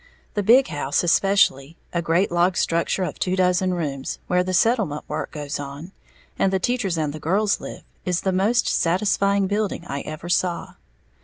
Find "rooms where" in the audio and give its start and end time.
3.75-4.43